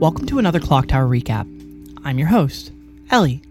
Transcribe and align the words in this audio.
Welcome 0.00 0.26
to 0.26 0.38
another 0.38 0.60
Clock 0.60 0.86
Tower 0.86 1.08
recap. 1.08 1.44
I'm 2.04 2.20
your 2.20 2.28
host, 2.28 2.70
Ellie. 3.10 3.42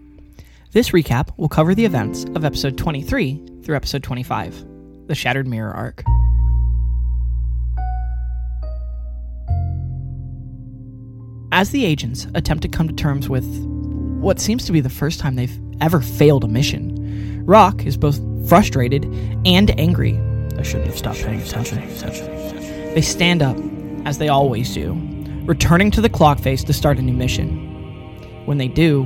This 0.72 0.92
recap 0.92 1.28
will 1.36 1.50
cover 1.50 1.74
the 1.74 1.84
events 1.84 2.24
of 2.34 2.42
episode 2.42 2.78
23 2.78 3.60
through 3.62 3.76
episode 3.76 4.02
25, 4.02 4.64
the 5.08 5.14
Shattered 5.14 5.46
Mirror 5.46 5.72
arc. 5.74 6.02
As 11.52 11.68
the 11.68 11.84
agents 11.84 12.26
attempt 12.34 12.62
to 12.62 12.68
come 12.68 12.88
to 12.88 12.94
terms 12.94 13.28
with 13.28 13.44
what 14.18 14.40
seems 14.40 14.64
to 14.64 14.72
be 14.72 14.80
the 14.80 14.88
first 14.88 15.20
time 15.20 15.34
they've 15.34 15.60
ever 15.82 16.00
failed 16.00 16.44
a 16.44 16.48
mission, 16.48 17.44
Rock 17.44 17.84
is 17.84 17.98
both 17.98 18.18
frustrated 18.48 19.04
and 19.44 19.78
angry. 19.78 20.18
I 20.56 20.62
shouldn't 20.62 20.86
have 20.86 20.96
stopped 20.96 21.18
paying 21.18 21.42
attention. 21.42 21.76
They 22.94 23.02
stand 23.02 23.42
up, 23.42 23.58
as 24.06 24.16
they 24.16 24.28
always 24.28 24.72
do, 24.72 24.94
returning 25.48 25.90
to 25.90 26.02
the 26.02 26.10
clock 26.10 26.38
face 26.38 26.62
to 26.62 26.74
start 26.74 26.98
a 26.98 27.02
new 27.02 27.14
mission. 27.14 27.48
When 28.44 28.58
they 28.58 28.68
do, 28.68 29.04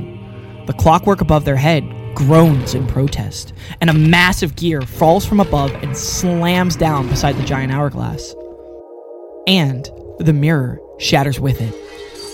the 0.67 0.73
clockwork 0.73 1.21
above 1.21 1.45
their 1.45 1.55
head 1.55 1.89
groans 2.15 2.75
in 2.75 2.85
protest, 2.85 3.53
and 3.79 3.89
a 3.89 3.93
massive 3.93 4.57
gear 4.57 4.81
falls 4.81 5.25
from 5.25 5.39
above 5.39 5.73
and 5.75 5.97
slams 5.97 6.75
down 6.75 7.07
beside 7.07 7.37
the 7.37 7.45
giant 7.45 7.71
hourglass. 7.71 8.35
And 9.47 9.89
the 10.19 10.33
mirror 10.33 10.79
shatters 10.99 11.39
with 11.39 11.61
it. 11.61 11.73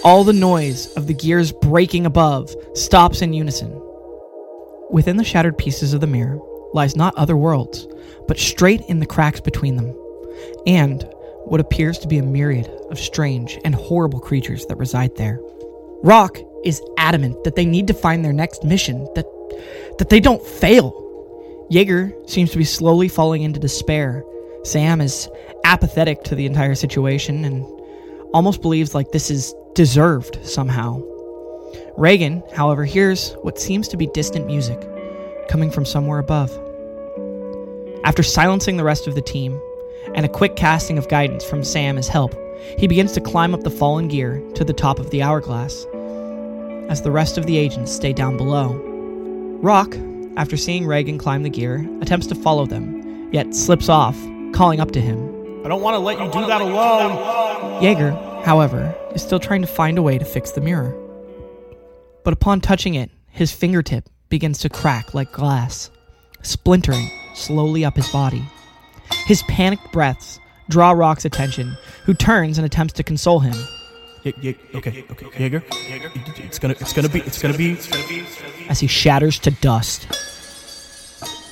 All 0.03 0.23
the 0.23 0.33
noise 0.33 0.91
of 0.95 1.05
the 1.05 1.13
gears 1.13 1.51
breaking 1.51 2.07
above 2.07 2.53
stops 2.73 3.21
in 3.21 3.33
unison. 3.33 3.71
Within 4.89 5.17
the 5.17 5.23
shattered 5.23 5.57
pieces 5.57 5.93
of 5.93 6.01
the 6.01 6.07
mirror 6.07 6.39
lies 6.73 6.95
not 6.95 7.15
other 7.15 7.37
worlds, 7.37 7.87
but 8.27 8.39
straight 8.39 8.81
in 8.87 8.99
the 8.99 9.05
cracks 9.05 9.39
between 9.39 9.75
them, 9.75 9.95
and 10.65 11.07
what 11.49 11.59
appears 11.59 11.97
to 11.99 12.07
be 12.07 12.17
a 12.17 12.23
myriad 12.23 12.67
of 12.89 12.99
strange 12.99 13.59
and 13.65 13.75
horrible 13.75 14.19
creatures 14.19 14.65
that 14.67 14.77
reside 14.77 15.15
there. 15.15 15.39
Rock 16.03 16.37
is 16.63 16.81
adamant 16.97 17.43
that 17.43 17.55
they 17.55 17.65
need 17.65 17.87
to 17.87 17.93
find 17.93 18.23
their 18.23 18.33
next 18.33 18.63
mission, 18.63 19.07
that 19.15 19.25
that 19.97 20.09
they 20.09 20.19
don't 20.19 20.45
fail. 20.45 21.05
Jaeger 21.69 22.13
seems 22.27 22.51
to 22.51 22.57
be 22.57 22.63
slowly 22.63 23.07
falling 23.07 23.41
into 23.41 23.59
despair. 23.59 24.23
Sam 24.63 25.01
is 25.01 25.27
apathetic 25.63 26.23
to 26.23 26.35
the 26.35 26.45
entire 26.45 26.75
situation 26.75 27.43
and 27.45 27.65
almost 28.33 28.61
believes 28.61 28.95
like 28.95 29.11
this 29.11 29.29
is 29.29 29.53
deserved 29.73 30.39
somehow. 30.47 31.01
Reagan, 31.97 32.43
however, 32.53 32.85
hears 32.85 33.33
what 33.41 33.59
seems 33.59 33.87
to 33.89 33.97
be 33.97 34.07
distant 34.07 34.45
music 34.45 34.79
coming 35.49 35.69
from 35.69 35.85
somewhere 35.85 36.19
above. 36.19 36.51
After 38.03 38.23
silencing 38.23 38.77
the 38.77 38.83
rest 38.83 39.07
of 39.07 39.15
the 39.15 39.21
team 39.21 39.59
and 40.15 40.25
a 40.25 40.29
quick 40.29 40.55
casting 40.55 40.97
of 40.97 41.09
guidance 41.09 41.43
from 41.43 41.63
Sam 41.63 41.97
as 41.97 42.07
help, 42.07 42.35
he 42.77 42.87
begins 42.87 43.11
to 43.13 43.21
climb 43.21 43.53
up 43.53 43.61
the 43.61 43.69
fallen 43.69 44.07
gear 44.07 44.41
to 44.55 44.63
the 44.63 44.73
top 44.73 44.99
of 44.99 45.09
the 45.09 45.21
hourglass, 45.21 45.85
as 46.89 47.01
the 47.01 47.11
rest 47.11 47.37
of 47.37 47.45
the 47.45 47.57
agents 47.57 47.91
stay 47.91 48.13
down 48.13 48.37
below. 48.37 48.73
Rock, 49.61 49.95
after 50.37 50.57
seeing 50.57 50.85
Reagan 50.85 51.17
climb 51.17 51.43
the 51.43 51.49
gear, 51.49 51.87
attempts 52.01 52.27
to 52.27 52.35
follow 52.35 52.65
them, 52.65 53.31
yet 53.33 53.53
slips 53.53 53.89
off, 53.89 54.17
calling 54.53 54.79
up 54.79 54.91
to 54.91 55.01
him. 55.01 55.17
I 55.65 55.67
don't 55.67 55.81
want 55.81 55.95
to 55.95 55.99
let 55.99 56.19
you 56.19 56.31
do 56.31 56.47
that 56.47 56.61
alone. 56.61 57.83
Jaeger, 57.83 58.11
however, 58.43 58.95
is 59.13 59.21
still 59.21 59.39
trying 59.39 59.61
to 59.61 59.67
find 59.67 59.97
a 59.97 60.01
way 60.01 60.17
to 60.17 60.25
fix 60.25 60.51
the 60.51 60.61
mirror. 60.61 60.95
But 62.23 62.33
upon 62.33 62.61
touching 62.61 62.95
it, 62.95 63.11
his 63.27 63.51
fingertip 63.51 64.09
begins 64.29 64.59
to 64.59 64.69
crack 64.69 65.13
like 65.13 65.31
glass, 65.31 65.89
splintering 66.41 67.09
slowly 67.35 67.83
up 67.83 67.95
his 67.95 68.09
body. 68.09 68.43
His 69.29 69.43
panicked 69.43 69.91
breaths 69.91 70.39
draw 70.69 70.89
Rock's 70.89 71.23
attention, 71.23 71.77
who 72.03 72.15
turns 72.15 72.57
and 72.57 72.65
attempts 72.65 72.93
to 72.93 73.03
console 73.03 73.39
him. 73.39 73.53
Y- 74.25 74.33
y- 74.41 74.55
okay, 74.73 75.05
okay, 75.11 75.27
Jaeger. 75.37 75.63
It's 75.69 76.57
gonna, 76.57 76.73
it's 76.79 76.93
gonna 76.93 77.09
be, 77.09 77.19
it's 77.19 77.39
gonna 77.39 77.55
be. 77.55 77.77
as 78.69 78.79
he 78.79 78.87
shatters 78.87 79.37
to 79.37 79.51
dust. 79.51 80.07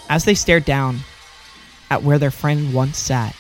As 0.10 0.26
they 0.26 0.34
stare 0.34 0.60
down 0.60 1.02
at 1.92 2.02
where 2.02 2.18
their 2.18 2.32
friend 2.32 2.74
once 2.74 2.98
sat, 2.98 3.36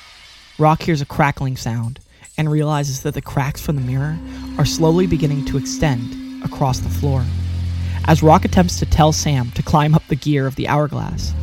Rock 0.59 0.83
hears 0.83 1.01
a 1.01 1.05
crackling 1.07 1.57
sound 1.57 1.99
and 2.37 2.51
realizes 2.51 3.01
that 3.01 3.15
the 3.15 3.23
cracks 3.23 3.59
from 3.59 3.75
the 3.75 3.81
mirror 3.81 4.19
are 4.59 4.65
slowly 4.65 5.07
beginning 5.07 5.45
to 5.45 5.57
extend 5.57 6.43
across 6.45 6.77
the 6.81 6.89
floor. 6.89 7.25
As 8.05 8.21
Rock 8.21 8.45
attempts 8.45 8.77
to 8.77 8.85
tell 8.85 9.11
Sam 9.13 9.49
to 9.53 9.63
climb 9.63 9.95
up 9.95 10.03
the 10.09 10.15
gear 10.15 10.45
of 10.45 10.57
the 10.57 10.67
hourglass, 10.67 11.33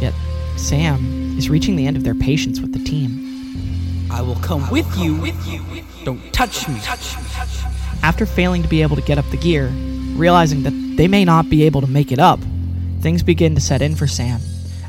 yet 0.00 0.14
Sam 0.56 1.19
is 1.40 1.48
reaching 1.48 1.74
the 1.74 1.86
end 1.86 1.96
of 1.96 2.04
their 2.04 2.14
patience 2.14 2.60
with 2.60 2.74
the 2.74 2.84
team. 2.84 4.08
I 4.10 4.20
will 4.20 4.36
come 4.36 4.68
with 4.68 4.86
you. 4.98 5.16
with 5.16 5.46
you. 5.46 5.62
Don't 6.04 6.20
touch 6.34 6.68
me. 6.68 6.78
After 8.02 8.26
failing 8.26 8.62
to 8.62 8.68
be 8.68 8.82
able 8.82 8.96
to 8.96 9.02
get 9.02 9.16
up 9.16 9.24
the 9.30 9.38
gear, 9.38 9.68
realizing 10.16 10.64
that 10.64 10.74
they 10.98 11.08
may 11.08 11.24
not 11.24 11.48
be 11.48 11.62
able 11.62 11.80
to 11.80 11.86
make 11.86 12.12
it 12.12 12.18
up, 12.18 12.40
things 13.00 13.22
begin 13.22 13.54
to 13.54 13.60
set 13.60 13.80
in 13.80 13.96
for 13.96 14.06
Sam. 14.06 14.38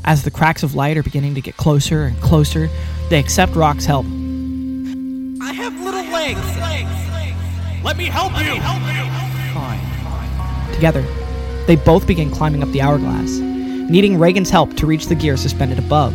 As 0.04 0.24
the 0.24 0.30
cracks 0.30 0.62
of 0.62 0.74
light 0.74 0.98
are 0.98 1.02
beginning 1.02 1.34
to 1.36 1.40
get 1.40 1.56
closer 1.56 2.04
and 2.04 2.20
closer, 2.20 2.68
they 3.08 3.18
accept 3.18 3.54
Rock's 3.54 3.86
help. 3.86 4.04
I 4.04 5.54
have 5.54 5.72
little 5.80 6.04
legs. 6.12 6.40
Let 7.82 7.96
me 7.96 8.06
help 8.06 8.32
you. 8.44 8.60
Fine. 9.54 10.74
Together, 10.74 11.02
they 11.66 11.76
both 11.76 12.06
begin 12.06 12.30
climbing 12.30 12.62
up 12.62 12.68
the 12.72 12.82
hourglass, 12.82 13.38
needing 13.38 14.18
Reagan's 14.18 14.50
help 14.50 14.76
to 14.76 14.86
reach 14.86 15.06
the 15.06 15.14
gear 15.14 15.38
suspended 15.38 15.78
above. 15.78 16.14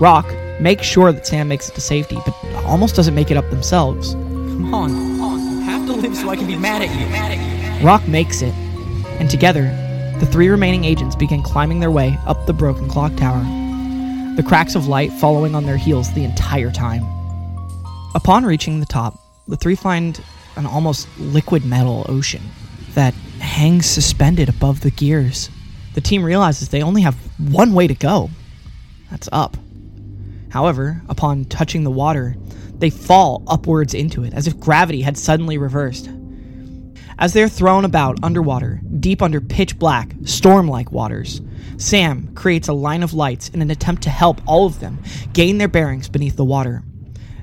Rock 0.00 0.32
makes 0.60 0.86
sure 0.86 1.12
that 1.12 1.26
Sam 1.26 1.48
makes 1.48 1.68
it 1.68 1.74
to 1.74 1.80
safety, 1.80 2.18
but 2.24 2.34
almost 2.64 2.94
doesn't 2.94 3.14
make 3.14 3.30
it 3.30 3.36
up 3.36 3.48
themselves. 3.50 4.12
Come 4.14 4.72
on. 4.72 4.90
You 4.90 5.60
have 5.62 5.86
to 5.86 5.92
live 5.92 6.16
so 6.16 6.28
I 6.30 6.36
can 6.36 6.46
be 6.46 6.56
mad 6.56 6.82
at 6.82 7.80
you. 7.80 7.84
Rock 7.84 8.06
makes 8.06 8.42
it, 8.42 8.54
and 9.18 9.28
together, 9.28 9.64
the 10.20 10.26
three 10.26 10.48
remaining 10.48 10.84
agents 10.84 11.16
begin 11.16 11.42
climbing 11.42 11.80
their 11.80 11.90
way 11.90 12.18
up 12.26 12.46
the 12.46 12.52
broken 12.52 12.88
clock 12.88 13.14
tower, 13.16 13.40
the 14.36 14.44
cracks 14.46 14.74
of 14.74 14.86
light 14.86 15.12
following 15.12 15.54
on 15.54 15.66
their 15.66 15.76
heels 15.76 16.12
the 16.14 16.24
entire 16.24 16.70
time. 16.70 17.02
Upon 18.14 18.44
reaching 18.44 18.80
the 18.80 18.86
top, 18.86 19.18
the 19.48 19.56
three 19.56 19.74
find 19.74 20.22
an 20.56 20.66
almost 20.66 21.08
liquid 21.18 21.64
metal 21.64 22.06
ocean 22.08 22.42
that 22.94 23.14
hangs 23.40 23.86
suspended 23.86 24.48
above 24.48 24.80
the 24.80 24.90
gears. 24.90 25.50
The 25.94 26.00
team 26.00 26.22
realizes 26.22 26.68
they 26.68 26.82
only 26.82 27.02
have 27.02 27.16
one 27.38 27.72
way 27.72 27.86
to 27.88 27.94
go 27.94 28.30
that's 29.10 29.28
up. 29.32 29.56
However, 30.50 31.02
upon 31.08 31.44
touching 31.44 31.84
the 31.84 31.90
water, 31.90 32.36
they 32.78 32.90
fall 32.90 33.42
upwards 33.46 33.94
into 33.94 34.24
it 34.24 34.32
as 34.32 34.46
if 34.46 34.58
gravity 34.58 35.02
had 35.02 35.18
suddenly 35.18 35.58
reversed. 35.58 36.08
As 37.18 37.32
they 37.32 37.42
are 37.42 37.48
thrown 37.48 37.84
about 37.84 38.22
underwater, 38.22 38.80
deep 39.00 39.20
under 39.22 39.40
pitch 39.40 39.78
black, 39.78 40.14
storm 40.24 40.68
like 40.68 40.92
waters, 40.92 41.40
Sam 41.76 42.32
creates 42.34 42.68
a 42.68 42.72
line 42.72 43.02
of 43.02 43.12
lights 43.12 43.48
in 43.48 43.60
an 43.60 43.70
attempt 43.70 44.02
to 44.04 44.10
help 44.10 44.40
all 44.46 44.66
of 44.66 44.80
them 44.80 45.02
gain 45.32 45.58
their 45.58 45.68
bearings 45.68 46.08
beneath 46.08 46.36
the 46.36 46.44
water. 46.44 46.84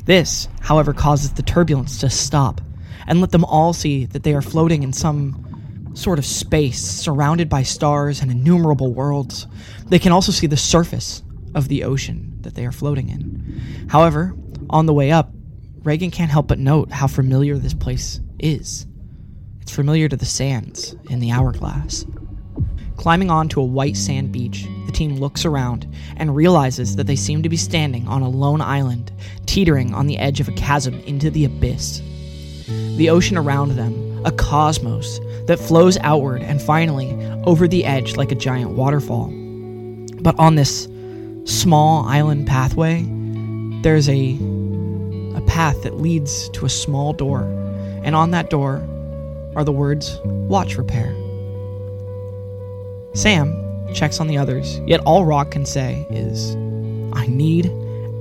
This, 0.06 0.48
however, 0.62 0.94
causes 0.94 1.34
the 1.34 1.44
turbulence 1.44 2.00
to 2.00 2.10
stop 2.10 2.62
and 3.08 3.22
let 3.22 3.32
them 3.32 3.46
all 3.46 3.74
see 3.74 4.06
that 4.06 4.24
they 4.24 4.34
are 4.34 4.42
floating 4.42 4.84
in 4.84 4.94
some 4.94 5.92
sort 5.94 6.20
of 6.20 6.26
space 6.26 6.82
surrounded 6.82 7.50
by 7.50 7.64
stars 7.64 8.22
and 8.22 8.32
innumerable 8.32 8.94
worlds. 8.94 9.48
They 9.88 10.00
can 10.00 10.12
also 10.12 10.32
see 10.32 10.48
the 10.48 10.58
surface 10.58 11.22
of 11.54 11.68
the 11.68 11.84
ocean 11.84 12.35
that 12.46 12.56
they 12.56 12.66
are 12.66 12.72
floating 12.72 13.10
in. 13.10 13.88
However, 13.90 14.34
on 14.70 14.86
the 14.86 14.94
way 14.94 15.12
up, 15.12 15.32
Reagan 15.84 16.10
can't 16.10 16.32
help 16.32 16.48
but 16.48 16.58
note 16.58 16.92
how 16.92 17.08
familiar 17.08 17.58
this 17.58 17.74
place 17.74 18.22
is. 18.40 18.88
It's 19.62 19.76
familiar 19.76 20.08
to 20.08 20.16
the 20.16 20.26
sands 20.26 20.96
in 21.10 21.20
the 21.20 21.32
hourglass. 21.32 22.06
Climbing 22.98 23.30
onto 23.30 23.60
a 23.60 23.66
white 23.66 23.98
sand 23.98 24.32
beach, 24.32 24.68
the 24.86 24.92
team 24.92 25.18
looks 25.18 25.46
around 25.46 25.86
and 26.16 26.36
realizes 26.36 26.96
that 26.96 27.08
they 27.08 27.16
seem 27.16 27.44
to 27.44 27.50
be 27.50 27.58
standing 27.58 28.08
on 28.08 28.22
a 28.22 28.30
lone 28.30 28.62
island, 28.62 29.12
teetering 29.46 29.94
on 29.94 30.08
the 30.08 30.18
edge 30.18 30.40
of 30.40 30.48
a 30.48 30.54
chasm 30.54 31.00
into 31.02 31.30
the 31.30 31.46
abyss. 31.46 32.02
The 32.96 33.10
ocean 33.10 33.38
around 33.38 33.76
them, 33.76 34.26
a 34.26 34.32
cosmos 34.32 35.20
that 35.48 35.60
flows 35.60 35.98
outward 36.02 36.42
and 36.42 36.62
finally 36.62 37.14
over 37.44 37.68
the 37.68 37.86
edge 37.86 38.16
like 38.16 38.32
a 38.32 38.36
giant 38.36 38.72
waterfall. 38.72 39.28
But 40.22 40.40
on 40.40 40.56
this 40.56 40.88
small 41.46 42.06
island 42.06 42.48
pathway, 42.48 43.06
there's 43.82 44.10
a 44.10 44.38
a 45.36 45.42
path 45.42 45.84
that 45.84 46.00
leads 46.00 46.50
to 46.50 46.66
a 46.66 46.70
small 46.70 47.14
door, 47.14 47.42
and 48.04 48.16
on 48.16 48.32
that 48.32 48.50
door 48.50 48.78
are 49.56 49.64
the 49.64 49.72
words 49.72 50.20
watch 50.24 50.78
repair. 50.78 51.14
Sam 53.14 53.54
checks 53.94 54.20
on 54.20 54.28
the 54.28 54.38
others, 54.38 54.80
yet 54.86 55.00
all 55.02 55.26
Rock 55.26 55.52
can 55.52 55.66
say 55.66 56.06
is, 56.10 56.56
I 57.14 57.28
need 57.28 57.68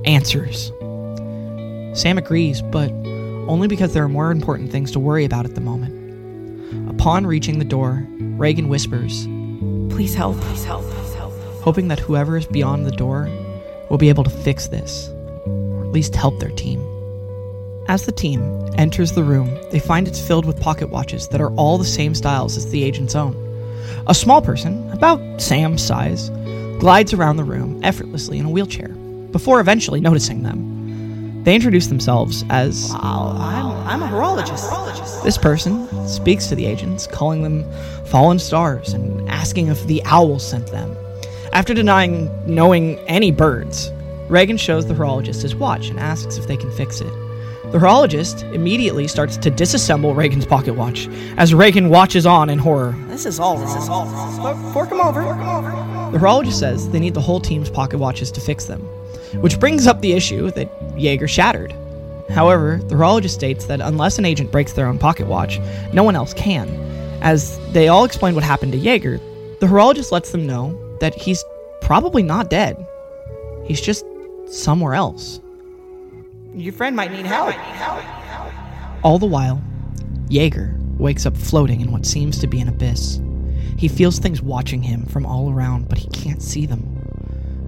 answers. 0.05 0.71
Sam 1.99 2.17
agrees, 2.17 2.61
but 2.61 2.91
only 3.47 3.67
because 3.67 3.93
there 3.93 4.03
are 4.03 4.09
more 4.09 4.31
important 4.31 4.71
things 4.71 4.91
to 4.91 4.99
worry 4.99 5.25
about 5.25 5.45
at 5.45 5.55
the 5.55 5.61
moment. 5.61 5.93
Upon 6.89 7.25
reaching 7.25 7.59
the 7.59 7.65
door, 7.65 8.05
Reagan 8.37 8.67
whispers, 8.67 9.27
Please 9.89 10.13
help. 10.13 10.35
Please 10.41 10.65
help. 10.65 11.04
Hoping 11.65 11.87
that 11.87 11.99
whoever 11.99 12.37
is 12.37 12.45
beyond 12.45 12.85
the 12.85 12.91
door 12.91 13.27
will 13.89 13.97
be 13.97 14.09
able 14.09 14.23
to 14.23 14.29
fix 14.29 14.67
this, 14.67 15.09
or 15.47 15.83
at 15.83 15.91
least 15.91 16.15
help 16.15 16.39
their 16.39 16.51
team. 16.51 16.79
As 17.87 18.05
the 18.05 18.11
team 18.11 18.39
enters 18.77 19.13
the 19.13 19.23
room, 19.23 19.49
they 19.71 19.79
find 19.79 20.07
it's 20.07 20.25
filled 20.25 20.45
with 20.45 20.61
pocket 20.61 20.89
watches 20.89 21.27
that 21.29 21.41
are 21.41 21.51
all 21.55 21.79
the 21.79 21.83
same 21.83 22.13
styles 22.13 22.55
as 22.55 22.69
the 22.69 22.83
agent's 22.83 23.15
own. 23.15 23.35
A 24.05 24.13
small 24.13 24.43
person, 24.43 24.91
about 24.91 25.41
Sam's 25.41 25.83
size, 25.83 26.29
glides 26.79 27.13
around 27.13 27.37
the 27.37 27.43
room 27.43 27.79
effortlessly 27.83 28.37
in 28.37 28.45
a 28.45 28.49
wheelchair, 28.51 28.89
before 29.31 29.59
eventually 29.59 29.99
noticing 29.99 30.43
them. 30.43 31.43
They 31.45 31.55
introduce 31.55 31.87
themselves 31.87 32.45
as 32.51 32.91
wow, 32.91 33.35
I'm, 33.39 34.01
I'm 34.01 34.03
a 34.03 34.07
horologist. 34.07 35.23
this 35.23 35.39
person 35.39 36.07
speaks 36.07 36.45
to 36.47 36.55
the 36.55 36.67
agents, 36.67 37.07
calling 37.07 37.41
them 37.41 37.65
fallen 38.05 38.37
stars 38.37 38.93
and 38.93 39.27
asking 39.29 39.67
if 39.67 39.83
the 39.87 40.03
owl 40.05 40.37
sent 40.37 40.67
them. 40.67 40.95
After 41.53 41.73
denying 41.73 42.29
knowing 42.45 42.99
any 43.07 43.31
birds, 43.31 43.91
Reagan 44.29 44.57
shows 44.57 44.85
the 44.87 44.93
horologist 44.93 45.41
his 45.41 45.55
watch 45.55 45.89
and 45.89 45.99
asks 45.99 46.37
if 46.37 46.47
they 46.47 46.57
can 46.57 46.71
fix 46.71 47.01
it. 47.01 47.11
The 47.71 47.79
horologist 47.79 48.43
immediately 48.53 49.07
starts 49.07 49.37
to 49.37 49.51
disassemble 49.51 50.15
Reagan's 50.15 50.45
pocket 50.45 50.73
watch 50.75 51.07
as 51.37 51.53
Reagan 51.53 51.89
watches 51.89 52.25
on 52.25 52.49
in 52.49 52.59
horror. 52.59 52.95
This 53.07 53.25
is 53.25 53.39
all 53.39 53.57
wrong. 53.57 54.37
Fork- 54.41 54.73
Fork 54.73 54.91
him 54.91 55.01
over. 55.01 55.21
Fork 55.23 55.37
him 55.37 55.47
over. 55.49 56.11
The 56.11 56.17
horologist 56.19 56.59
says 56.59 56.89
they 56.89 56.99
need 56.99 57.13
the 57.13 57.21
whole 57.21 57.39
team's 57.39 57.69
pocket 57.69 57.97
watches 57.97 58.31
to 58.33 58.41
fix 58.41 58.65
them, 58.65 58.81
which 59.41 59.59
brings 59.59 59.87
up 59.87 60.01
the 60.01 60.13
issue 60.13 60.51
that 60.51 60.69
Jaeger 60.97 61.27
shattered. 61.27 61.73
However, 62.29 62.79
the 62.85 62.95
horologist 62.95 63.31
states 63.35 63.65
that 63.65 63.81
unless 63.81 64.17
an 64.19 64.25
agent 64.25 64.51
breaks 64.51 64.73
their 64.73 64.87
own 64.87 64.97
pocket 64.97 65.27
watch, 65.27 65.59
no 65.93 66.03
one 66.03 66.15
else 66.15 66.33
can. 66.33 66.69
As 67.21 67.59
they 67.71 67.87
all 67.87 68.05
explain 68.05 68.35
what 68.35 68.43
happened 68.43 68.71
to 68.73 68.77
Jaeger, 68.77 69.19
the 69.59 69.67
horologist 69.67 70.11
lets 70.11 70.31
them 70.31 70.45
know 70.47 70.69
that 70.99 71.13
he's 71.15 71.43
probably 71.81 72.23
not 72.23 72.49
dead. 72.49 72.85
He's 73.65 73.81
just 73.81 74.05
somewhere 74.47 74.93
else. 74.93 75.39
Your 76.53 76.73
friend 76.73 76.95
might 76.95 77.11
need 77.11 77.25
help. 77.25 77.53
All 79.03 79.19
the 79.19 79.25
while, 79.25 79.61
Jaeger 80.29 80.75
wakes 80.97 81.25
up 81.25 81.35
floating 81.35 81.81
in 81.81 81.91
what 81.91 82.05
seems 82.05 82.39
to 82.39 82.47
be 82.47 82.59
an 82.59 82.67
abyss. 82.67 83.19
He 83.77 83.87
feels 83.87 84.19
things 84.19 84.41
watching 84.41 84.81
him 84.81 85.05
from 85.05 85.25
all 85.25 85.51
around, 85.51 85.89
but 85.89 85.97
he 85.97 86.07
can't 86.09 86.41
see 86.41 86.65
them. 86.65 86.83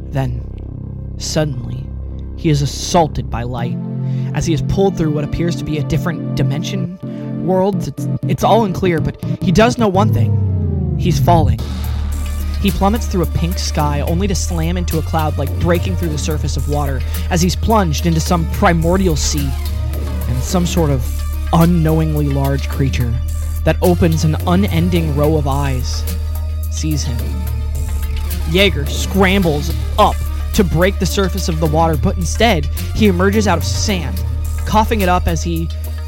Then, 0.09 0.41
suddenly, 1.17 1.85
he 2.37 2.49
is 2.49 2.61
assaulted 2.61 3.29
by 3.29 3.43
light 3.43 3.77
as 4.33 4.45
he 4.45 4.53
is 4.53 4.61
pulled 4.63 4.97
through 4.97 5.11
what 5.11 5.23
appears 5.23 5.55
to 5.57 5.65
be 5.65 5.77
a 5.77 5.83
different 5.83 6.35
dimension, 6.35 6.97
world. 7.45 7.87
It's, 7.87 8.07
it's 8.23 8.43
all 8.43 8.65
unclear, 8.65 9.01
but 9.01 9.21
he 9.41 9.51
does 9.51 9.77
know 9.77 9.87
one 9.87 10.13
thing 10.13 10.95
he's 10.99 11.19
falling. 11.19 11.59
He 12.61 12.71
plummets 12.71 13.07
through 13.07 13.23
a 13.23 13.27
pink 13.27 13.59
sky 13.59 14.01
only 14.01 14.27
to 14.27 14.35
slam 14.35 14.77
into 14.77 14.97
a 14.97 15.01
cloud 15.01 15.37
like 15.37 15.51
breaking 15.59 15.95
through 15.95 16.09
the 16.09 16.17
surface 16.17 16.57
of 16.57 16.69
water 16.69 17.01
as 17.29 17.41
he's 17.41 17.55
plunged 17.55 18.05
into 18.05 18.19
some 18.19 18.49
primordial 18.51 19.15
sea 19.15 19.49
and 20.27 20.43
some 20.43 20.65
sort 20.65 20.89
of 20.89 21.05
unknowingly 21.53 22.27
large 22.27 22.67
creature 22.69 23.13
that 23.63 23.77
opens 23.81 24.23
an 24.23 24.35
unending 24.47 25.15
row 25.15 25.37
of 25.37 25.47
eyes 25.47 26.03
sees 26.71 27.03
him. 27.03 27.17
Jaeger 28.49 28.85
scrambles 28.85 29.71
up 29.97 30.15
to 30.53 30.63
break 30.63 30.97
the 30.99 31.05
surface 31.05 31.49
of 31.49 31.59
the 31.59 31.67
water, 31.67 31.97
but 31.97 32.17
instead 32.17 32.65
he 32.95 33.07
emerges 33.07 33.47
out 33.47 33.57
of 33.57 33.63
sand, 33.63 34.23
coughing 34.65 35.01
it 35.01 35.09
up 35.09 35.27
as 35.27 35.43
he 35.43 35.67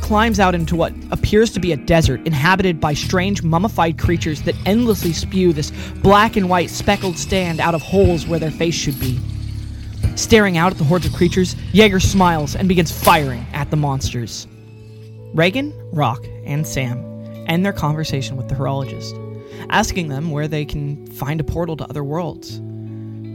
climbs 0.09 0.39
out 0.39 0.55
into 0.55 0.75
what 0.75 0.91
appears 1.11 1.51
to 1.51 1.59
be 1.59 1.71
a 1.71 1.77
desert 1.77 2.19
inhabited 2.25 2.79
by 2.79 2.95
strange 2.95 3.43
mummified 3.43 3.99
creatures 3.99 4.41
that 4.41 4.55
endlessly 4.65 5.13
spew 5.13 5.53
this 5.53 5.69
black 5.97 6.35
and 6.35 6.49
white 6.49 6.71
speckled 6.71 7.15
stand 7.15 7.59
out 7.59 7.75
of 7.75 7.81
holes 7.83 8.25
where 8.25 8.39
their 8.39 8.49
face 8.49 8.73
should 8.73 8.99
be. 8.99 9.19
Staring 10.15 10.57
out 10.57 10.71
at 10.71 10.79
the 10.79 10.83
hordes 10.83 11.05
of 11.05 11.13
creatures, 11.13 11.55
Jaeger 11.73 11.99
smiles 11.99 12.55
and 12.55 12.67
begins 12.67 12.91
firing 12.91 13.45
at 13.53 13.69
the 13.69 13.77
monsters. 13.77 14.47
Reagan, 15.35 15.71
Rock, 15.93 16.25
and 16.43 16.65
Sam 16.65 16.97
end 17.45 17.63
their 17.63 17.71
conversation 17.71 18.35
with 18.35 18.49
the 18.49 18.55
horologist, 18.55 19.13
asking 19.69 20.07
them 20.07 20.31
where 20.31 20.47
they 20.47 20.65
can 20.65 21.05
find 21.05 21.39
a 21.39 21.43
portal 21.43 21.77
to 21.77 21.83
other 21.83 22.03
worlds. 22.03 22.59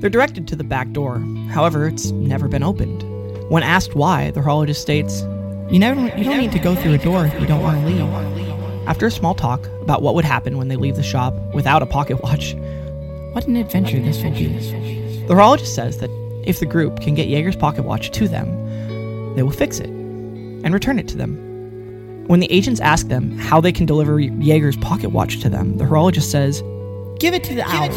They're 0.01 0.11
directed 0.11 0.49
to 0.49 0.57
the 0.57 0.65
back 0.65 0.91
door, 0.91 1.21
however, 1.51 1.87
it's 1.87 2.11
never 2.11 2.49
been 2.49 2.65
opened. 2.65 3.05
When 3.49 3.63
asked 3.63 3.95
why, 3.95 4.33
the 4.33 4.41
horologist 4.41 4.83
states, 4.83 5.23
You 5.71 5.79
never 5.79 6.01
you 6.17 6.25
don't 6.25 6.39
need 6.39 6.53
to 6.53 6.59
go 6.59 6.75
through 6.75 6.93
a 6.95 6.99
door 6.99 7.27
if 7.27 7.41
you 7.41 7.47
don't 7.47 7.63
want 7.63 7.81
to 7.81 7.87
leave. 7.87 8.89
after 8.89 9.07
a 9.07 9.11
small 9.11 9.35
talk 9.35 9.67
about 9.81 10.03
what 10.03 10.15
would 10.15 10.25
happen 10.25 10.59
when 10.59 10.69
they 10.69 10.77
leave 10.77 10.97
the 10.97 11.03
shop 11.03 11.35
without 11.55 11.83
a 11.83 11.87
pocket 11.87 12.23
watch, 12.23 12.55
What 13.33 13.47
an 13.47 13.57
adventure 13.57 13.99
this 14.01 14.23
will 14.23 14.31
be. 14.33 14.47
the 15.27 15.35
horologist 15.35 15.75
says 15.75 15.99
that 15.99 16.11
if 16.45 16.61
the 16.61 16.67
group 16.67 17.01
can 17.01 17.15
get 17.15 17.29
Jaeger's 17.29 17.57
pocket 17.57 17.85
watch 17.85 18.11
to 18.13 18.29
them, 18.29 18.47
they 19.35 19.43
will 19.43 19.51
fix 19.51 19.81
it 19.81 19.89
and 19.89 20.73
return 20.75 20.99
it 20.99 21.09
to 21.09 21.17
them. 21.17 21.41
When 22.27 22.41
the 22.41 22.51
agents 22.53 22.81
ask 22.81 23.09
them 23.09 23.37
how 23.39 23.61
they 23.61 23.73
can 23.73 23.87
deliver 23.87 24.19
Jaeger's 24.19 24.77
pocket 24.79 25.11
watch 25.11 25.41
to 25.41 25.49
them, 25.49 25.79
the 25.79 25.85
horologist 25.85 26.31
says, 26.31 26.63
Give 27.19 27.33
it 27.35 27.45
to 27.45 27.55
the 27.55 27.63
owl. 27.65 27.89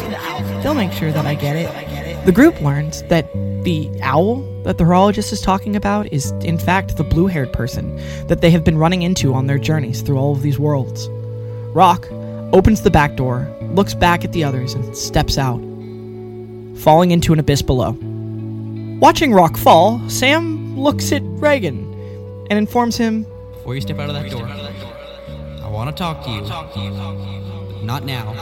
They'll 0.62 0.74
make 0.74 0.92
sure 0.92 1.12
that 1.12 1.26
I 1.26 1.34
get 1.34 1.56
it. 1.56 2.24
The 2.24 2.32
group 2.32 2.60
learns 2.60 3.02
that 3.04 3.26
the 3.68 3.90
owl 4.00 4.36
that 4.62 4.78
the 4.78 4.84
horologist 4.84 5.30
is 5.30 5.42
talking 5.42 5.76
about 5.76 6.10
is, 6.10 6.30
in 6.40 6.56
fact, 6.56 6.96
the 6.96 7.04
blue 7.04 7.26
haired 7.26 7.52
person 7.52 7.94
that 8.26 8.40
they 8.40 8.50
have 8.50 8.64
been 8.64 8.78
running 8.78 9.02
into 9.02 9.34
on 9.34 9.46
their 9.46 9.58
journeys 9.58 10.00
through 10.00 10.16
all 10.16 10.32
of 10.32 10.40
these 10.40 10.58
worlds. 10.58 11.06
Rock 11.74 12.10
opens 12.54 12.80
the 12.80 12.90
back 12.90 13.14
door, 13.16 13.46
looks 13.74 13.92
back 13.92 14.24
at 14.24 14.32
the 14.32 14.42
others, 14.42 14.72
and 14.72 14.96
steps 14.96 15.36
out, 15.36 15.58
falling 16.78 17.10
into 17.10 17.34
an 17.34 17.38
abyss 17.38 17.60
below. 17.60 17.90
Watching 19.00 19.34
Rock 19.34 19.58
fall, 19.58 20.00
Sam 20.08 20.78
looks 20.78 21.12
at 21.12 21.20
Reagan 21.22 21.84
and 22.48 22.58
informs 22.58 22.96
him 22.96 23.26
Before 23.52 23.74
you 23.74 23.82
step 23.82 23.98
out 23.98 24.08
of 24.08 24.14
that 24.14 24.30
door, 24.30 24.46
I 24.46 25.68
want 25.68 25.94
to 25.94 25.94
talk 25.94 26.24
to 26.24 26.30
you. 26.30 26.40
Not 27.84 28.06
now, 28.06 28.32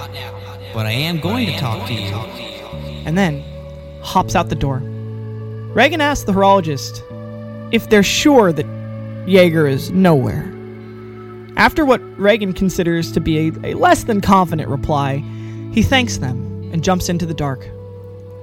but 0.72 0.86
I 0.86 0.92
am 0.92 1.18
going 1.18 1.46
to 1.46 1.58
talk 1.58 1.88
to 1.88 1.94
you. 1.94 2.14
and 3.04 3.18
then 3.18 3.42
hops 4.02 4.36
out 4.36 4.50
the 4.50 4.54
door. 4.54 4.84
Reagan 5.76 6.00
asks 6.00 6.24
the 6.24 6.32
horologist 6.32 7.02
if 7.70 7.90
they're 7.90 8.02
sure 8.02 8.50
that 8.50 8.64
Jaeger 9.26 9.66
is 9.66 9.90
nowhere. 9.90 10.50
After 11.58 11.84
what 11.84 12.00
Reagan 12.18 12.54
considers 12.54 13.12
to 13.12 13.20
be 13.20 13.48
a, 13.48 13.52
a 13.62 13.74
less 13.74 14.04
than 14.04 14.22
confident 14.22 14.70
reply, 14.70 15.18
he 15.74 15.82
thanks 15.82 16.16
them 16.16 16.70
and 16.72 16.82
jumps 16.82 17.10
into 17.10 17.26
the 17.26 17.34
dark. 17.34 17.68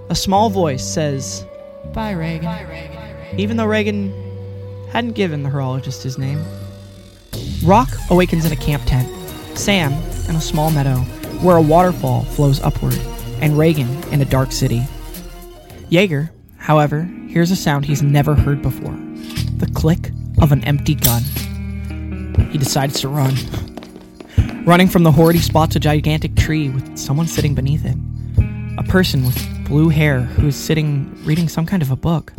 A 0.10 0.16
small 0.16 0.52
voice 0.52 0.84
says, 0.84 1.44
Bye, 1.92 2.12
Reagan. 2.12 3.40
even 3.40 3.58
though 3.58 3.66
Reagan 3.66 4.14
hadn't 4.92 5.14
given 5.14 5.42
the 5.42 5.50
horologist 5.50 6.04
his 6.04 6.20
name. 6.20 6.40
Rock 7.64 7.90
awakens 8.12 8.46
in 8.46 8.52
a 8.52 8.56
camp 8.56 8.84
tent, 8.86 9.10
Sam 9.58 9.92
in 10.30 10.36
a 10.36 10.42
small 10.42 10.70
meadow 10.70 10.98
where 11.42 11.58
a 11.58 11.62
waterfall 11.64 12.26
flows 12.26 12.62
upward, 12.62 13.00
and 13.42 13.58
Reagan 13.58 13.90
in 14.14 14.22
a 14.22 14.26
dark 14.26 14.52
city. 14.52 14.84
Jaeger, 15.90 16.32
however, 16.58 17.10
hears 17.34 17.50
a 17.50 17.56
sound 17.56 17.84
he's 17.84 18.04
never 18.04 18.36
heard 18.36 18.62
before 18.62 18.96
the 19.58 19.68
click 19.74 20.12
of 20.40 20.52
an 20.52 20.64
empty 20.66 20.94
gun. 20.94 21.24
He 22.52 22.60
decides 22.60 23.02
to 23.02 23.10
run. 23.10 23.34
Running 24.66 24.88
from 24.88 25.02
the 25.02 25.12
horde, 25.12 25.34
he 25.34 25.42
spots 25.42 25.76
a 25.76 25.80
gigantic 25.80 26.36
tree 26.36 26.70
with 26.70 26.96
someone 26.96 27.26
sitting 27.26 27.56
beneath 27.56 27.86
it. 27.86 27.98
A 28.78 28.84
person 28.84 29.26
with 29.26 29.66
blue 29.66 29.90
hair 29.90 30.22
who 30.22 30.48
is 30.48 30.56
sitting 30.56 31.12
reading 31.26 31.50
some 31.50 31.66
kind 31.66 31.82
of 31.82 31.90
a 31.90 31.96
book. 31.96 32.34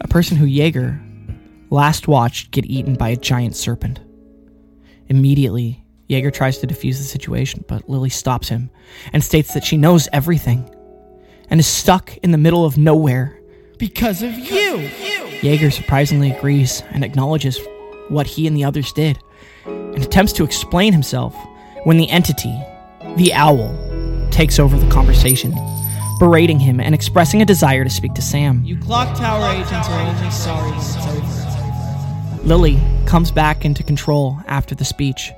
A 0.00 0.08
person 0.08 0.38
who 0.38 0.46
Jaeger 0.46 0.98
last 1.68 2.08
watched 2.08 2.50
get 2.50 2.64
eaten 2.64 2.94
by 2.94 3.10
a 3.10 3.16
giant 3.16 3.56
serpent. 3.56 4.00
Immediately, 5.08 5.84
Jaeger 6.08 6.30
tries 6.30 6.58
to 6.58 6.66
defuse 6.66 6.96
the 6.96 7.04
situation, 7.04 7.62
but 7.68 7.90
Lily 7.90 8.10
stops 8.10 8.48
him 8.48 8.70
and 9.12 9.22
states 9.22 9.52
that 9.52 9.64
she 9.64 9.76
knows 9.76 10.08
everything 10.14 10.68
and 11.50 11.60
is 11.60 11.66
stuck 11.66 12.16
in 12.18 12.30
the 12.30 12.38
middle 12.38 12.64
of 12.64 12.78
nowhere. 12.78 13.38
Because 13.78 14.22
of 14.22 14.38
you. 14.38 14.88
Jaeger 15.42 15.70
surprisingly 15.70 16.30
agrees 16.30 16.82
and 16.90 17.04
acknowledges 17.04 17.58
what 18.08 18.26
he 18.26 18.46
and 18.46 18.56
the 18.56 18.64
others 18.64 18.92
did 18.92 19.18
and 19.66 20.02
attempts 20.02 20.32
to 20.34 20.44
explain 20.44 20.92
himself 20.92 21.34
when 21.84 21.96
the 21.96 22.08
entity, 22.10 22.54
the 23.16 23.32
owl, 23.34 23.74
takes 24.30 24.58
over 24.58 24.78
the 24.78 24.88
conversation, 24.90 25.54
berating 26.18 26.58
him 26.58 26.80
and 26.80 26.94
expressing 26.94 27.42
a 27.42 27.44
desire 27.44 27.84
to 27.84 27.90
speak 27.90 28.14
to 28.14 28.22
Sam. 28.22 28.64
You 28.64 28.78
clock 28.78 29.16
tower 29.16 29.50
agents 29.52 29.88
are 29.88 30.00
only 30.00 30.30
sorry 30.30 30.70
when 30.70 30.78
it's 30.78 30.96
over. 30.96 32.42
Lily 32.44 32.80
comes 33.06 33.30
back 33.30 33.64
into 33.64 33.82
control 33.82 34.38
after 34.46 34.74
the 34.74 34.84
speech. 34.84 35.32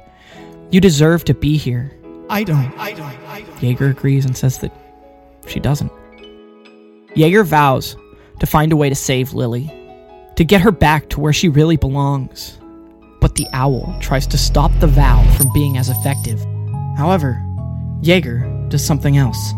You 0.71 0.81
deserve 0.81 1.25
to 1.25 1.35
be 1.35 1.57
here. 1.57 1.93
I 2.29 2.43
don't. 2.43 2.73
I 2.79 2.93
don't. 2.93 3.63
Jaeger 3.63 3.89
agrees 3.89 4.25
and 4.25 4.37
says 4.37 4.59
that 4.59 4.73
she 5.47 5.61
doesn't. 5.61 5.93
Jaeger 7.15 7.45
vows 7.45 7.97
to 8.41 8.47
find 8.47 8.73
a 8.73 8.77
way 8.77 8.89
to 8.89 8.95
save 8.95 9.33
Lily, 9.33 9.73
to 10.37 10.45
get 10.45 10.61
her 10.61 10.73
back 10.73 11.09
to 11.11 11.21
where 11.21 11.33
she 11.33 11.49
really 11.49 11.77
belongs. 11.77 12.59
But 13.21 13.35
the 13.35 13.47
owl 13.53 13.97
tries 14.01 14.27
to 14.29 14.39
stop 14.39 14.71
the 14.79 14.87
vow 14.87 15.23
from 15.37 15.53
being 15.55 15.79
as 15.79 15.89
effective. 15.89 16.45
However, 16.97 17.43
Jaeger 18.03 18.41
does 18.69 18.85
something 18.85 19.17
else. 19.17 19.53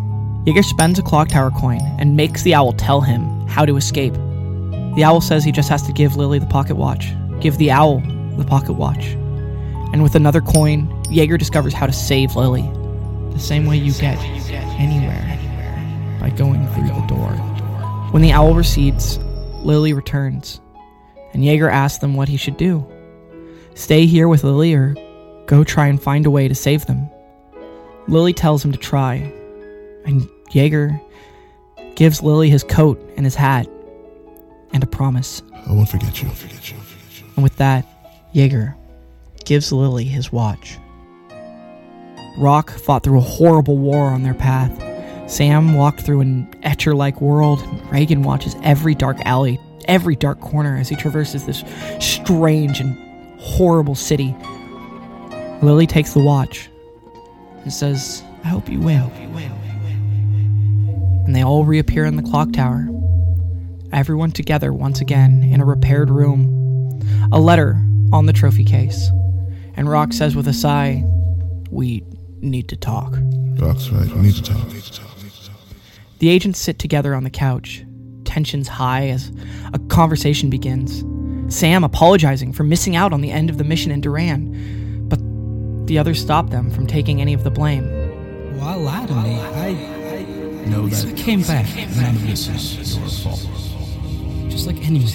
Jaeger 0.46 0.62
spends 0.62 0.98
a 0.98 1.02
clock 1.02 1.28
tower 1.28 1.50
coin 1.50 1.80
and 1.98 2.16
makes 2.16 2.42
the 2.42 2.54
owl 2.54 2.72
tell 2.72 3.00
him 3.00 3.46
how 3.48 3.64
to 3.64 3.76
escape. 3.76 4.14
The 4.94 5.02
owl 5.04 5.20
says 5.20 5.44
he 5.44 5.52
just 5.52 5.68
has 5.68 5.82
to 5.82 5.92
give 5.92 6.16
Lily 6.16 6.38
the 6.38 6.46
pocket 6.46 6.76
watch, 6.76 7.12
give 7.40 7.58
the 7.58 7.70
owl 7.70 8.00
the 8.36 8.44
pocket 8.44 8.74
watch. 8.74 9.06
And 9.92 10.02
with 10.02 10.14
another 10.14 10.40
coin, 10.40 10.88
Jaeger 11.10 11.36
discovers 11.36 11.74
how 11.74 11.86
to 11.86 11.92
save 11.92 12.36
Lily. 12.36 12.62
The 13.32 13.38
same 13.38 13.66
way 13.66 13.76
you 13.76 13.92
get 13.92 14.18
anywhere 14.78 15.24
by 16.20 16.30
going 16.30 16.66
through 16.68 16.88
the 16.88 17.06
door. 17.06 17.57
When 18.10 18.22
the 18.22 18.32
owl 18.32 18.54
recedes, 18.54 19.18
Lily 19.62 19.92
returns, 19.92 20.60
and 21.32 21.44
Jaeger 21.44 21.68
asks 21.68 21.98
them 21.98 22.14
what 22.14 22.28
he 22.28 22.36
should 22.36 22.56
do. 22.56 22.86
Stay 23.74 24.06
here 24.06 24.28
with 24.28 24.44
Lily 24.44 24.72
or 24.74 24.94
go 25.46 25.62
try 25.62 25.88
and 25.88 26.02
find 26.02 26.24
a 26.24 26.30
way 26.30 26.48
to 26.48 26.54
save 26.54 26.86
them. 26.86 27.10
Lily 28.08 28.32
tells 28.32 28.64
him 28.64 28.72
to 28.72 28.78
try, 28.78 29.16
and 30.06 30.26
Jaeger 30.50 30.98
gives 31.96 32.22
Lily 32.22 32.48
his 32.48 32.64
coat 32.64 32.98
and 33.16 33.26
his 33.26 33.34
hat 33.34 33.68
and 34.72 34.82
a 34.82 34.86
promise. 34.86 35.42
I 35.66 35.72
won't 35.72 35.88
forget 35.88 36.22
you. 36.22 36.28
I 36.28 36.30
won't 36.30 36.38
forget 36.38 36.70
you. 36.70 36.76
And 37.36 37.42
with 37.42 37.56
that, 37.56 37.86
Jaeger 38.32 38.74
gives 39.44 39.70
Lily 39.70 40.04
his 40.04 40.32
watch. 40.32 40.78
Rock 42.38 42.70
fought 42.70 43.02
through 43.02 43.18
a 43.18 43.22
horrible 43.22 43.76
war 43.76 44.06
on 44.06 44.22
their 44.22 44.34
path. 44.34 44.87
Sam 45.28 45.74
walked 45.74 46.00
through 46.00 46.20
an 46.22 46.46
Escher 46.62 46.94
like 46.96 47.20
world. 47.20 47.62
Reagan 47.92 48.22
watches 48.22 48.56
every 48.62 48.94
dark 48.94 49.18
alley, 49.26 49.60
every 49.86 50.16
dark 50.16 50.40
corner 50.40 50.76
as 50.76 50.88
he 50.88 50.96
traverses 50.96 51.44
this 51.44 51.62
strange 52.00 52.80
and 52.80 52.96
horrible 53.40 53.94
city. 53.94 54.34
Lily 55.62 55.86
takes 55.86 56.14
the 56.14 56.20
watch 56.20 56.70
and 57.62 57.72
says, 57.72 58.22
I 58.44 58.48
hope 58.48 58.68
you 58.68 58.80
will. 58.80 59.12
And 61.26 61.36
they 61.36 61.42
all 61.44 61.66
reappear 61.66 62.06
in 62.06 62.16
the 62.16 62.22
clock 62.22 62.52
tower. 62.52 62.88
Everyone 63.92 64.30
together 64.30 64.72
once 64.72 65.02
again 65.02 65.42
in 65.42 65.60
a 65.60 65.64
repaired 65.66 66.08
room. 66.08 67.00
A 67.32 67.38
letter 67.38 67.78
on 68.14 68.24
the 68.24 68.32
trophy 68.32 68.64
case. 68.64 69.10
And 69.74 69.90
Rock 69.90 70.14
says 70.14 70.34
with 70.34 70.48
a 70.48 70.54
sigh, 70.54 71.04
We 71.70 72.02
need 72.40 72.68
to 72.68 72.76
talk. 72.76 73.18
Rock's 73.58 73.90
right. 73.90 74.10
We 74.16 74.22
need 74.22 74.34
to 74.36 74.42
talk. 74.42 74.68
The 76.18 76.28
agents 76.30 76.58
sit 76.58 76.78
together 76.80 77.14
on 77.14 77.22
the 77.22 77.30
couch, 77.30 77.84
tensions 78.24 78.66
high 78.66 79.08
as 79.08 79.30
a 79.72 79.78
conversation 79.78 80.50
begins. 80.50 81.04
Sam 81.54 81.84
apologizing 81.84 82.52
for 82.52 82.64
missing 82.64 82.96
out 82.96 83.12
on 83.12 83.20
the 83.20 83.30
end 83.30 83.50
of 83.50 83.58
the 83.58 83.64
mission 83.64 83.92
in 83.92 84.00
Duran, 84.00 85.06
but 85.08 85.20
the 85.86 85.96
others 85.98 86.20
stop 86.20 86.50
them 86.50 86.70
from 86.70 86.88
taking 86.88 87.20
any 87.20 87.34
of 87.34 87.44
the 87.44 87.50
blame. 87.50 87.84
Why 88.58 88.74
lie 88.74 89.06
to 89.06 89.14
me? 89.14 89.40
I 89.40 89.72
Know 90.68 90.86
I 90.86 90.88
that 90.88 91.16
came 91.16 91.42
back. 91.42 91.66
none 91.96 92.16
of 92.16 92.26
this 92.26 92.48
is 92.48 92.96
your 92.98 93.06
fault. 93.08 93.46
Just 94.50 94.66
like 94.66 94.76
any 94.84 95.06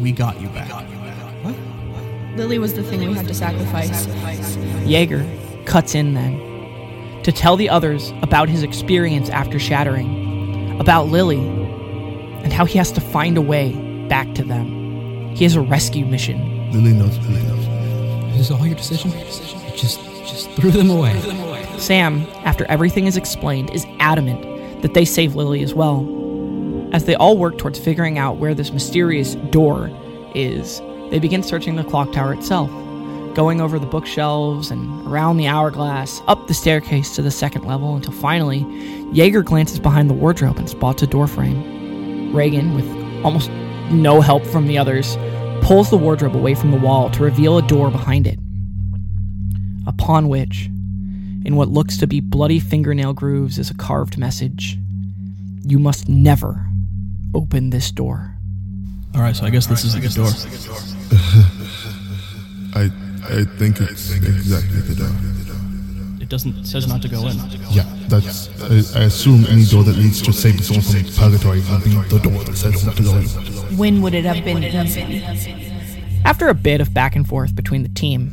We 0.00 0.10
got 0.10 0.40
you 0.40 0.48
back. 0.48 0.70
What? 1.44 1.54
Lily 2.38 2.58
was 2.58 2.72
the 2.72 2.82
thing 2.82 3.00
we 3.00 3.12
had 3.12 3.28
to 3.28 3.34
sacrifice. 3.34 4.06
Jaeger 4.86 5.24
cuts 5.66 5.94
in 5.94 6.14
then 6.14 6.51
to 7.24 7.32
tell 7.32 7.56
the 7.56 7.68
others 7.68 8.12
about 8.22 8.48
his 8.48 8.62
experience 8.62 9.28
after 9.30 9.58
shattering, 9.58 10.78
about 10.80 11.08
Lily, 11.08 11.38
and 11.38 12.52
how 12.52 12.64
he 12.64 12.78
has 12.78 12.90
to 12.92 13.00
find 13.00 13.36
a 13.36 13.42
way 13.42 13.72
back 14.08 14.34
to 14.34 14.42
them. 14.42 15.34
He 15.34 15.44
has 15.44 15.54
a 15.54 15.60
rescue 15.60 16.04
mission. 16.04 16.72
Lily 16.72 16.92
knows. 16.92 17.18
Lily 17.26 17.42
knows. 17.44 17.66
This 18.32 18.40
is 18.40 18.50
all 18.50 18.66
your 18.66 18.76
decision? 18.76 19.10
You 19.10 19.76
just 19.76 20.00
just 20.32 20.50
threw 20.52 20.70
them 20.70 20.90
away. 20.90 21.20
Sam, 21.78 22.26
after 22.44 22.64
everything 22.66 23.06
is 23.06 23.16
explained, 23.16 23.70
is 23.70 23.86
adamant 23.98 24.82
that 24.82 24.94
they 24.94 25.04
save 25.04 25.34
Lily 25.34 25.62
as 25.62 25.74
well. 25.74 26.08
As 26.92 27.04
they 27.04 27.14
all 27.14 27.38
work 27.38 27.58
towards 27.58 27.78
figuring 27.78 28.18
out 28.18 28.36
where 28.38 28.54
this 28.54 28.72
mysterious 28.72 29.34
door 29.50 29.90
is, 30.34 30.80
they 31.10 31.18
begin 31.18 31.42
searching 31.42 31.76
the 31.76 31.84
clock 31.84 32.12
tower 32.12 32.32
itself, 32.32 32.70
going 33.34 33.60
over 33.60 33.78
the 33.78 33.86
bookshelves 33.86 34.70
and 34.70 35.06
around 35.06 35.36
the 35.36 35.46
hourglass, 35.46 36.22
up 36.26 36.46
the 36.46 36.54
staircase 36.54 37.14
to 37.14 37.22
the 37.22 37.30
second 37.30 37.64
level 37.64 37.96
until 37.96 38.12
finally, 38.12 38.60
Jaeger 39.12 39.42
glances 39.42 39.78
behind 39.78 40.10
the 40.10 40.14
wardrobe 40.14 40.58
and 40.58 40.68
spots 40.68 41.02
a 41.02 41.06
doorframe. 41.06 42.32
Reagan, 42.34 42.74
with 42.74 42.86
almost 43.24 43.50
no 43.90 44.20
help 44.20 44.44
from 44.46 44.66
the 44.66 44.78
others, 44.78 45.16
pulls 45.62 45.90
the 45.90 45.96
wardrobe 45.96 46.36
away 46.36 46.54
from 46.54 46.70
the 46.70 46.78
wall 46.78 47.10
to 47.10 47.22
reveal 47.22 47.58
a 47.58 47.62
door 47.62 47.90
behind 47.90 48.26
it. 48.26 48.38
Upon 49.86 50.28
which, 50.28 50.66
in 51.44 51.56
what 51.56 51.68
looks 51.68 51.96
to 51.98 52.06
be 52.06 52.20
bloody 52.20 52.60
fingernail 52.60 53.14
grooves, 53.14 53.58
is 53.58 53.70
a 53.70 53.74
carved 53.74 54.16
message 54.18 54.78
You 55.64 55.78
must 55.78 56.08
never 56.08 56.66
open 57.34 57.70
this 57.70 57.90
door. 57.90 58.36
All 59.14 59.20
right, 59.20 59.36
so 59.36 59.44
I 59.44 59.50
guess 59.50 59.66
this 59.66 59.84
is 59.84 59.94
the 59.94 60.00
door. 60.08 60.28
I 62.74 62.90
I 63.24 63.44
think 63.44 63.80
it's 63.80 64.12
exactly 64.14 64.80
the 64.80 64.94
door. 64.94 65.10
It 66.20 66.28
doesn't 66.28 66.58
it 66.58 66.66
says 66.66 66.86
not 66.86 67.02
to 67.02 67.08
go 67.08 67.26
in. 67.28 67.36
Yeah, 67.70 67.84
that's. 68.08 68.48
I, 68.62 69.00
I 69.00 69.04
assume 69.04 69.46
any 69.46 69.64
door 69.64 69.84
that 69.84 69.96
leads 69.96 70.22
to 70.22 70.32
save 70.32 70.56
the 70.58 70.64
soul 70.64 70.80
from 70.80 71.04
purgatory 71.14 71.60
will 71.60 71.80
be 71.80 71.94
the 72.08 72.18
door 72.18 72.44
that 72.44 72.56
says 72.56 72.84
not 72.84 72.96
to 72.96 73.02
go 73.02 73.14
in. 73.16 73.26
When 73.76 74.02
would 74.02 74.14
it 74.14 74.24
have 74.24 74.44
been 74.44 74.62
easy? 74.62 75.72
After 76.24 76.48
a 76.48 76.54
bit 76.54 76.80
of 76.80 76.94
back 76.94 77.16
and 77.16 77.26
forth 77.26 77.54
between 77.54 77.82
the 77.82 77.88
team, 77.88 78.32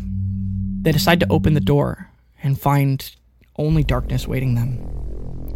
they 0.81 0.91
decide 0.91 1.19
to 1.22 1.27
open 1.29 1.53
the 1.53 1.60
door 1.60 2.10
and 2.43 2.60
find 2.60 3.15
only 3.58 3.84
darkness 3.84 4.27
waiting 4.27 4.55
them. 4.55 4.79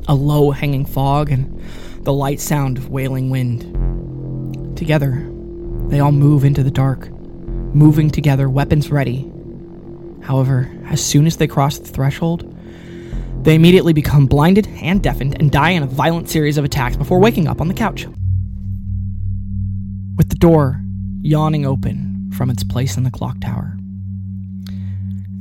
A 0.07 0.15
low 0.15 0.51
hanging 0.51 0.85
fog 0.85 1.31
and 1.31 1.61
the 2.01 2.13
light 2.13 2.39
sound 2.39 2.77
of 2.77 2.89
wailing 2.89 3.29
wind. 3.29 4.77
Together, 4.77 5.29
they 5.87 5.99
all 5.99 6.11
move 6.11 6.43
into 6.43 6.63
the 6.63 6.71
dark, 6.71 7.07
moving 7.73 8.09
together, 8.09 8.49
weapons 8.49 8.91
ready. 8.91 9.31
However, 10.21 10.71
as 10.85 11.03
soon 11.03 11.25
as 11.27 11.37
they 11.37 11.47
cross 11.47 11.77
the 11.77 11.89
threshold, 11.89 12.49
they 13.43 13.55
immediately 13.55 13.93
become 13.93 14.25
blinded 14.25 14.67
and 14.81 15.03
deafened 15.03 15.35
and 15.39 15.51
die 15.51 15.71
in 15.71 15.83
a 15.83 15.87
violent 15.87 16.29
series 16.29 16.57
of 16.57 16.63
attacks 16.63 16.95
before 16.95 17.19
waking 17.19 17.47
up 17.47 17.59
on 17.59 17.67
the 17.67 17.73
couch. 17.73 18.05
With 20.15 20.29
the 20.29 20.35
door 20.35 20.81
yawning 21.21 21.65
open 21.65 22.31
from 22.33 22.49
its 22.49 22.63
place 22.63 22.95
in 22.95 23.03
the 23.03 23.11
clock 23.11 23.39
tower. 23.41 23.77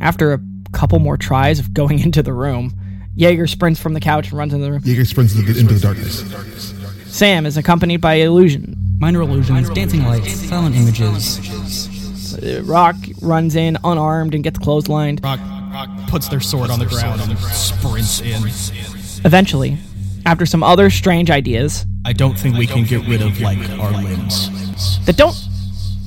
After 0.00 0.32
a 0.32 0.40
couple 0.72 0.98
more 0.98 1.16
tries 1.16 1.58
of 1.58 1.74
going 1.74 1.98
into 2.04 2.22
the 2.22 2.32
room, 2.32 2.74
Jaeger 3.14 3.46
sprints 3.46 3.78
from 3.78 3.92
the 3.92 4.00
couch 4.00 4.30
and 4.30 4.38
runs 4.38 4.52
into 4.52 4.64
the 4.64 4.72
room. 4.72 4.82
Jaeger 4.84 5.04
sprints 5.04 5.34
into 5.34 5.52
the, 5.52 5.60
into 5.60 5.74
the 5.74 5.80
darkness. 5.80 6.24
Sam 7.06 7.44
is 7.46 7.56
accompanied 7.56 8.00
by 8.00 8.14
Illusion. 8.14 8.76
Minor 8.98 9.22
illusions, 9.22 9.68
dancing 9.70 10.04
lights, 10.04 10.32
silent 10.32 10.76
images. 10.76 11.91
Uh, 12.34 12.62
Rock 12.64 12.96
runs 13.20 13.56
in 13.56 13.76
unarmed 13.84 14.34
and 14.34 14.42
gets 14.44 14.58
clotheslined. 14.58 15.22
Rock, 15.22 15.40
Rock 15.72 15.88
puts 16.08 16.28
their 16.28 16.40
sword 16.40 16.70
on 16.70 16.78
the 16.78 16.86
ground 16.86 17.20
and 17.20 17.38
sprints 17.38 18.20
in. 18.20 18.42
Eventually, 19.24 19.78
after 20.26 20.46
some 20.46 20.62
other 20.62 20.90
strange 20.90 21.30
ideas 21.30 21.84
I 22.04 22.12
don't 22.12 22.38
think 22.38 22.56
we 22.56 22.66
can 22.66 22.84
get 22.84 23.06
rid 23.06 23.22
of 23.22 23.40
like 23.40 23.58
our 23.78 23.92
limbs. 23.92 24.50
that 25.06 25.16
don't 25.16 25.36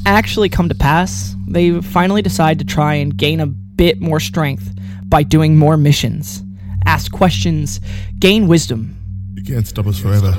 actually 0.06 0.50
come 0.50 0.68
to 0.70 0.76
pass, 0.76 1.36
they 1.48 1.82
finally 1.82 2.22
decide 2.22 2.60
to 2.60 2.66
try 2.66 2.96
and 2.96 3.16
gain 3.16 3.40
a 3.40 3.48
bit 3.48 4.02
more 4.02 4.20
strength 4.20 4.70
by 5.06 5.24
doing 5.24 5.58
more 5.58 5.78
missions, 5.78 6.44
ask 6.86 7.12
questions, 7.12 7.80
gain 8.20 8.48
wisdom. 8.48 8.96
You 9.36 9.44
can't 9.44 9.66
stop 9.66 9.88
us 9.88 9.98
forever. 10.00 10.32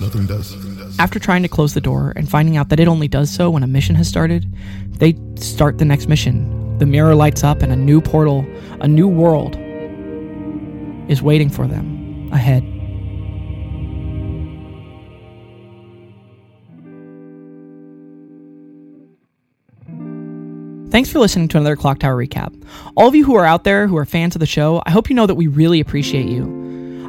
Nothing 0.00 0.26
does. 0.26 0.54
After 0.96 1.18
trying 1.18 1.42
to 1.42 1.48
close 1.48 1.74
the 1.74 1.80
door 1.80 2.12
and 2.14 2.30
finding 2.30 2.56
out 2.56 2.68
that 2.68 2.78
it 2.78 2.88
only 2.88 3.08
does 3.08 3.28
so 3.28 3.50
when 3.50 3.62
a 3.62 3.66
mission 3.66 3.94
has 3.96 4.08
started, 4.08 4.46
they 4.90 5.16
start 5.36 5.78
the 5.78 5.84
next 5.84 6.08
mission. 6.08 6.78
The 6.78 6.86
mirror 6.86 7.14
lights 7.14 7.42
up 7.42 7.62
and 7.62 7.72
a 7.72 7.76
new 7.76 8.00
portal, 8.00 8.46
a 8.80 8.88
new 8.88 9.08
world, 9.08 9.56
is 11.10 11.20
waiting 11.20 11.50
for 11.50 11.66
them 11.66 12.30
ahead. 12.32 12.62
Thanks 20.90 21.10
for 21.10 21.18
listening 21.18 21.48
to 21.48 21.58
another 21.58 21.74
Clock 21.74 21.98
Tower 21.98 22.24
recap. 22.24 22.54
All 22.96 23.08
of 23.08 23.16
you 23.16 23.24
who 23.24 23.34
are 23.34 23.44
out 23.44 23.64
there 23.64 23.88
who 23.88 23.96
are 23.96 24.04
fans 24.04 24.36
of 24.36 24.40
the 24.40 24.46
show, 24.46 24.80
I 24.86 24.92
hope 24.92 25.10
you 25.10 25.16
know 25.16 25.26
that 25.26 25.34
we 25.34 25.48
really 25.48 25.80
appreciate 25.80 26.26
you. 26.26 26.63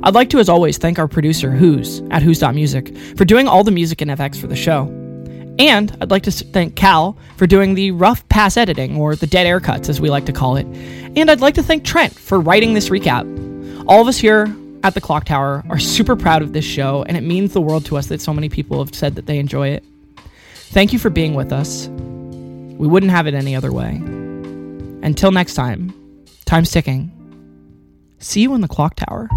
I'd 0.06 0.14
like 0.14 0.30
to, 0.30 0.40
as 0.40 0.50
always, 0.50 0.78
thank 0.78 1.00
our 1.00 1.08
producer, 1.08 1.50
Who's, 1.50 2.02
at 2.12 2.22
Who's.music, 2.22 2.96
for 3.18 3.26
doing 3.26 3.48
all 3.48 3.64
the 3.64 3.72
music 3.72 4.02
and 4.02 4.12
FX 4.12 4.40
for 4.40 4.46
the 4.46 4.56
show. 4.56 4.84
And 5.58 5.98
I'd 6.00 6.12
like 6.12 6.22
to 6.24 6.32
thank 6.32 6.76
Cal 6.76 7.18
for 7.38 7.48
doing 7.48 7.74
the 7.74 7.90
rough 7.90 8.28
pass 8.30 8.56
editing, 8.56 8.98
or 8.98 9.16
the 9.16 9.26
dead 9.26 9.48
air 9.48 9.60
cuts, 9.60 9.90
as 9.90 10.00
we 10.00 10.12
like 10.12 10.28
to 10.28 10.32
call 10.32 10.58
it. 10.58 10.68
And 11.18 11.32
I'd 11.32 11.42
like 11.42 11.56
to 11.56 11.64
thank 11.64 11.86
Trent 11.86 12.14
for 12.14 12.40
writing 12.40 12.76
this 12.76 12.90
recap. 12.90 13.26
All 13.88 14.00
of 14.00 14.08
us 14.08 14.18
here 14.18 14.56
at 14.84 14.94
the 14.94 15.02
Clock 15.02 15.26
Tower 15.26 15.64
are 15.70 15.80
super 15.80 16.16
proud 16.16 16.44
of 16.44 16.54
this 16.54 16.66
show, 16.66 17.04
and 17.08 17.18
it 17.18 17.22
means 17.22 17.54
the 17.54 17.62
world 17.62 17.86
to 17.86 17.98
us 17.98 18.06
that 18.08 18.22
so 18.22 18.32
many 18.32 18.48
people 18.48 18.78
have 18.78 18.94
said 18.94 19.16
that 19.16 19.26
they 19.26 19.40
enjoy 19.40 19.70
it. 19.70 19.84
Thank 20.54 20.94
you 20.94 21.00
for 21.00 21.10
being 21.10 21.34
with 21.34 21.52
us. 21.52 21.88
We 21.88 22.86
wouldn't 22.86 23.12
have 23.12 23.26
it 23.26 23.34
any 23.34 23.56
other 23.56 23.72
way. 23.72 23.96
Until 25.02 25.32
next 25.32 25.56
time, 25.56 25.94
time's 26.46 26.70
ticking. 26.70 27.12
See 28.20 28.42
you 28.42 28.54
in 28.54 28.62
the 28.62 28.68
clock 28.68 28.96
tower. 28.98 29.30